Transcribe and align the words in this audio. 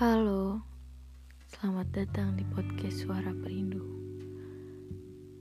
Halo, 0.00 0.64
selamat 1.52 1.92
datang 1.92 2.32
di 2.32 2.40
podcast 2.56 3.04
Suara 3.04 3.36
Perindu. 3.36 3.84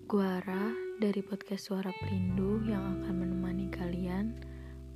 Gua 0.04 0.44
Ara 0.44 0.76
dari 1.00 1.24
podcast 1.24 1.72
Suara 1.72 1.88
Perindu 1.96 2.68
yang 2.68 3.00
akan 3.00 3.24
menemani 3.24 3.72
kalian 3.72 4.36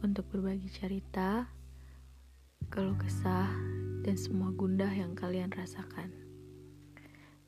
untuk 0.03 0.27
berbagi 0.35 0.67
cerita, 0.67 1.47
keluh 2.75 2.99
kesah, 2.99 3.47
dan 4.03 4.19
semua 4.19 4.51
gundah 4.51 4.91
yang 4.91 5.15
kalian 5.15 5.47
rasakan. 5.55 6.11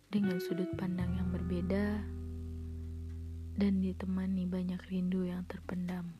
Dengan 0.08 0.40
sudut 0.40 0.72
pandang 0.80 1.20
yang 1.20 1.28
berbeda 1.36 2.00
dan 3.60 3.84
ditemani 3.84 4.48
banyak 4.48 4.80
rindu 4.88 5.28
yang 5.28 5.44
terpendam. 5.52 6.16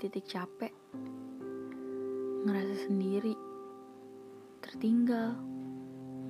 Titik 0.00 0.24
capek, 0.32 0.72
ngerasa 2.48 2.88
sendiri, 2.88 3.36
tertinggal, 4.64 5.36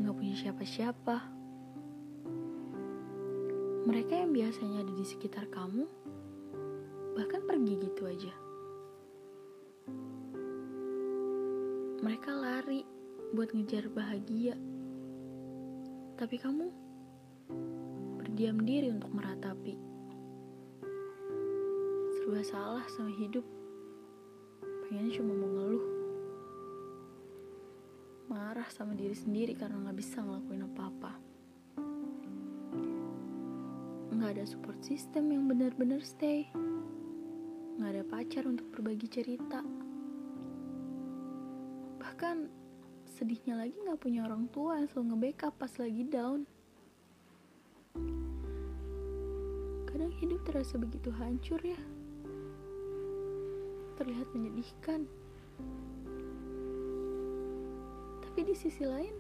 gak 0.02 0.10
punya 0.18 0.34
siapa-siapa? 0.34 1.16
Mereka 3.86 4.26
yang 4.26 4.34
biasanya 4.34 4.82
ada 4.82 4.90
di 4.90 5.06
sekitar 5.06 5.46
kamu, 5.54 5.86
bahkan 7.14 7.46
pergi 7.46 7.78
gitu 7.78 8.10
aja. 8.10 8.34
Mereka 12.02 12.30
lari 12.34 12.82
buat 13.38 13.54
ngejar 13.54 13.86
bahagia, 13.94 14.58
tapi 16.18 16.42
kamu 16.42 16.66
berdiam 18.18 18.58
diri 18.66 18.90
untuk 18.90 19.14
meratapi 19.14 19.78
serba 22.18 22.42
salah 22.42 22.86
sama 22.90 23.14
hidup 23.14 23.59
pengennya 24.90 25.22
cuma 25.22 25.38
mau 25.38 25.46
ngeluh. 25.46 25.86
Marah 28.26 28.66
sama 28.74 28.98
diri 28.98 29.14
sendiri 29.14 29.54
karena 29.54 29.86
gak 29.86 29.94
bisa 29.94 30.18
ngelakuin 30.18 30.66
apa-apa. 30.66 31.12
Gak 34.18 34.30
ada 34.34 34.42
support 34.50 34.82
system 34.82 35.30
yang 35.30 35.46
benar-benar 35.46 36.02
stay. 36.02 36.50
Gak 37.78 37.86
ada 37.86 38.02
pacar 38.02 38.50
untuk 38.50 38.66
berbagi 38.74 39.06
cerita. 39.06 39.62
Bahkan 42.02 42.50
sedihnya 43.06 43.62
lagi 43.62 43.78
gak 43.86 44.02
punya 44.02 44.26
orang 44.26 44.50
tua 44.50 44.82
yang 44.82 44.90
selalu 44.90 45.06
nge-backup 45.14 45.54
pas 45.54 45.70
lagi 45.78 46.02
down. 46.02 46.50
Kadang 49.86 50.10
hidup 50.18 50.42
terasa 50.42 50.82
begitu 50.82 51.14
hancur 51.14 51.62
ya 51.62 51.78
terlihat 54.00 54.32
menyedihkan. 54.32 55.04
Tapi 58.24 58.40
di 58.48 58.56
sisi 58.56 58.88
lain, 58.88 59.12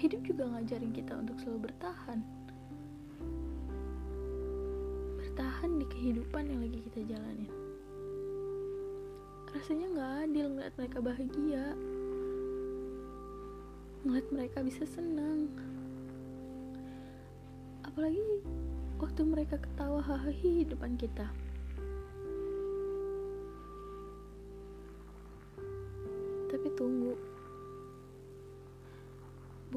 hidup 0.00 0.24
juga 0.24 0.48
ngajarin 0.48 0.96
kita 0.96 1.20
untuk 1.20 1.36
selalu 1.44 1.68
bertahan. 1.68 2.24
Bertahan 5.20 5.70
di 5.76 5.86
kehidupan 5.92 6.48
yang 6.48 6.64
lagi 6.64 6.80
kita 6.88 7.00
jalanin. 7.12 7.52
Rasanya 9.52 9.86
gak 9.92 10.12
adil 10.24 10.46
ngeliat 10.48 10.74
mereka 10.80 10.98
bahagia. 11.04 11.64
Ngeliat 14.08 14.28
mereka 14.32 14.58
bisa 14.64 14.88
senang. 14.88 15.52
Apalagi 17.84 18.24
waktu 18.96 19.20
mereka 19.28 19.60
ketawa 19.60 20.00
hahaha 20.00 20.32
di 20.32 20.64
depan 20.64 20.96
kita. 20.96 21.49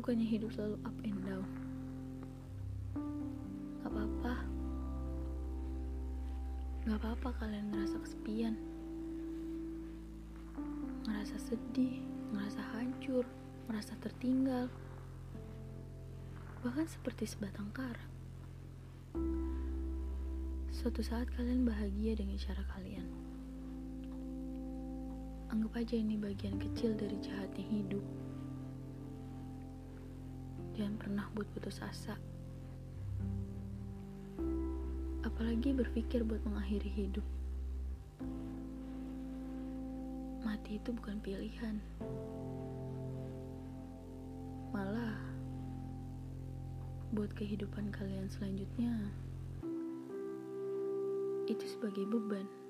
Bukannya 0.03 0.27
hidup 0.27 0.51
selalu 0.51 0.75
up 0.83 0.97
and 1.07 1.15
down. 1.23 1.47
Gak 3.79 3.87
apa-apa, 3.87 4.35
gak 6.83 6.99
apa-apa 6.99 7.29
kalian 7.39 7.71
ngerasa 7.71 8.03
kesepian, 8.03 8.59
ngerasa 11.07 11.39
sedih, 11.39 12.03
ngerasa 12.35 12.59
hancur, 12.75 13.23
merasa 13.71 13.95
tertinggal, 14.03 14.67
bahkan 16.67 16.83
seperti 16.83 17.23
sebatang 17.23 17.71
kara. 17.71 18.03
Suatu 20.67 20.99
saat 20.99 21.31
kalian 21.31 21.63
bahagia 21.63 22.19
dengan 22.19 22.35
cara 22.35 22.59
kalian. 22.75 23.07
Anggap 25.47 25.79
aja 25.79 25.95
ini 25.95 26.19
bagian 26.19 26.59
kecil 26.59 26.91
dari 26.91 27.15
jahatnya 27.23 27.63
hidup. 27.63 28.03
Jangan 30.73 30.97
pernah 30.97 31.25
buat 31.37 31.45
putus 31.53 31.77
asa. 31.85 32.17
Apalagi 35.21 35.69
berpikir 35.69 36.25
buat 36.25 36.41
mengakhiri 36.41 36.89
hidup. 36.89 37.25
Mati 40.41 40.81
itu 40.81 40.89
bukan 40.89 41.21
pilihan. 41.21 41.77
Malah, 44.73 45.21
buat 47.13 47.29
kehidupan 47.37 47.93
kalian 47.93 48.25
selanjutnya, 48.33 48.97
itu 51.45 51.65
sebagai 51.69 52.09
beban. 52.09 52.62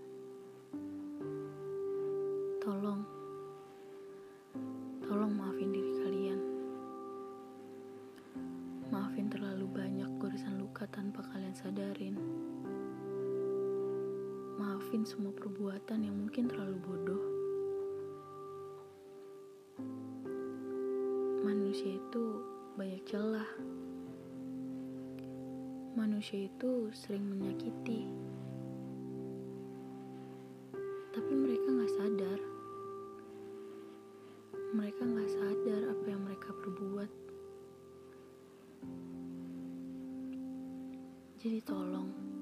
Maafin 14.94 15.10
semua 15.10 15.34
perbuatan 15.34 16.06
yang 16.06 16.14
mungkin 16.14 16.46
terlalu 16.46 16.78
bodoh. 16.86 17.24
Manusia 21.42 21.98
itu 21.98 22.24
banyak 22.78 23.02
celah. 23.02 23.50
Manusia 25.98 26.46
itu 26.46 26.94
sering 26.94 27.26
menyakiti. 27.26 28.06
Tapi 31.10 31.34
mereka 31.42 31.74
gak 31.74 31.94
sadar 31.98 32.40
mereka 34.78 35.10
nggak 35.10 35.30
sadar 35.34 35.82
apa 35.90 36.06
yang 36.06 36.22
mereka 36.22 36.50
perbuat. 36.62 37.10
Jadi 41.42 41.60
tolong, 41.66 42.33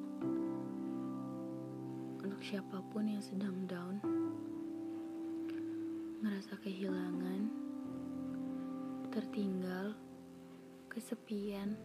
untuk 2.41 2.57
siapa 2.57 2.81
pun 2.89 3.05
yang 3.05 3.21
sedang 3.21 3.53
down, 3.69 4.01
ngerasa 6.25 6.57
kehilangan, 6.65 7.53
tertinggal, 9.13 9.93
kesepian, 10.89 11.77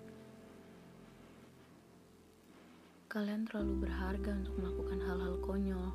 kalian 3.13 3.45
terlalu 3.45 3.85
berharga 3.85 4.33
untuk 4.33 4.57
melakukan 4.57 5.01
hal-hal 5.05 5.37
konyol. 5.45 5.93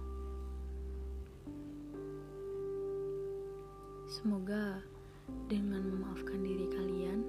Semoga 4.14 4.78
dengan 5.50 5.90
memaafkan 5.90 6.38
diri 6.38 6.70
kalian, 6.70 7.26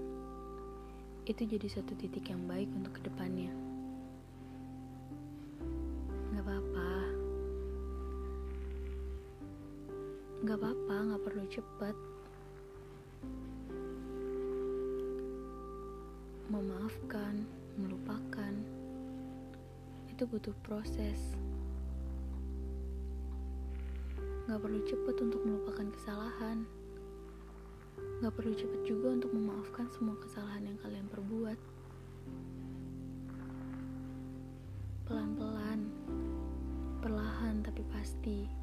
itu 1.24 1.48
jadi 1.48 1.80
satu 1.80 1.96
titik 1.96 2.28
yang 2.28 2.44
baik 2.44 2.68
untuk 2.76 3.00
ke 3.00 3.08
depannya. 3.08 3.71
Gak 10.42 10.58
apa-apa, 10.58 10.96
gak 11.14 11.22
perlu 11.22 11.44
cepat. 11.46 11.94
Memaafkan, 16.50 17.46
melupakan, 17.78 18.50
itu 20.10 20.26
butuh 20.26 20.50
proses. 20.66 21.38
Gak 24.50 24.58
perlu 24.58 24.82
cepat 24.82 25.16
untuk 25.22 25.46
melupakan 25.46 25.86
kesalahan. 25.94 26.66
Gak 28.18 28.34
perlu 28.34 28.50
cepat 28.58 28.82
juga 28.82 29.14
untuk 29.14 29.30
memaafkan 29.30 29.86
semua 29.94 30.18
kesalahan 30.18 30.66
yang 30.66 30.78
kalian 30.82 31.06
perbuat. 31.06 31.58
Pelan-pelan, 35.06 35.86
perlahan 36.98 37.62
tapi 37.62 37.86
pasti. 37.94 38.61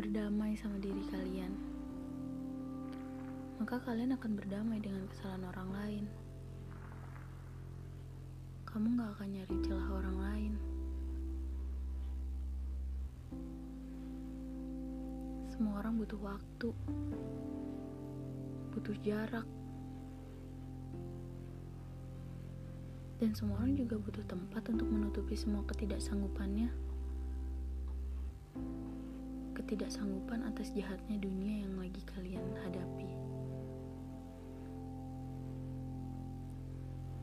Berdamai 0.00 0.56
sama 0.56 0.80
diri 0.80 1.04
kalian. 1.12 1.52
Maka 3.60 3.76
kalian 3.84 4.16
akan 4.16 4.32
berdamai 4.32 4.80
dengan 4.80 5.04
kesalahan 5.12 5.44
orang 5.52 5.70
lain. 5.76 6.04
kamu 8.64 8.96
gak 8.96 9.12
akan 9.12 9.28
nyari 9.28 9.56
celah 9.60 9.88
orang 9.92 10.16
lain. 10.24 10.52
Semua 15.52 15.84
orang 15.84 16.00
butuh 16.00 16.20
waktu, 16.24 16.70
butuh 18.72 18.96
jarak, 19.04 19.44
dan 23.20 23.36
semua 23.36 23.60
orang 23.60 23.76
juga 23.76 24.00
butuh 24.00 24.24
tempat 24.24 24.64
untuk 24.72 24.88
menutupi 24.88 25.36
semua 25.36 25.60
ketidaksanggupannya. 25.68 26.89
Ketidaksanggupan 29.70 30.50
atas 30.50 30.74
jahatnya 30.74 31.14
dunia 31.22 31.62
yang 31.62 31.78
lagi 31.78 32.02
kalian 32.02 32.42
hadapi. 32.58 33.06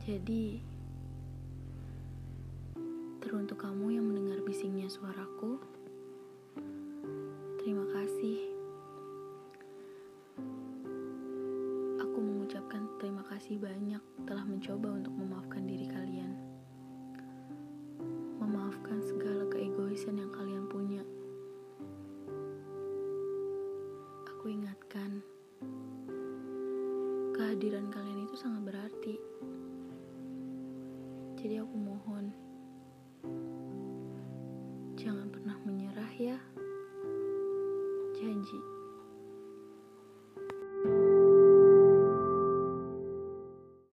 Jadi, 0.00 0.56
teruntuk 3.20 3.60
kamu 3.60 4.00
yang 4.00 4.08
mendengar 4.08 4.40
bisingnya 4.48 4.88
suaraku, 4.88 5.60
terima 7.60 7.84
kasih. 7.92 8.40
Aku 12.00 12.16
mengucapkan 12.16 12.88
terima 12.96 13.28
kasih 13.28 13.60
banyak 13.60 14.00
telah 14.24 14.48
mencoba 14.48 14.96
untuk 14.96 15.12
memaafkan 15.12 15.68
diri 15.68 15.84
kalian. 15.84 16.47
Kehadiran 27.58 27.90
kalian 27.90 28.17